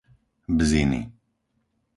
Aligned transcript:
Bziny 0.57 0.99